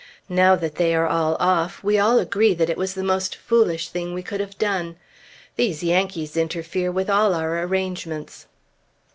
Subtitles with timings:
[0.29, 3.89] Now that they are all off, we all agree that it was the most foolish
[3.89, 4.95] thing we could have done.
[5.57, 8.47] These Yankees interfere with all our arrangements.